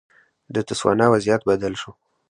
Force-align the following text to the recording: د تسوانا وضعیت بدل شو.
د 0.53 0.55
تسوانا 0.67 1.05
وضعیت 1.13 1.41
بدل 1.49 1.73
شو. 1.81 1.91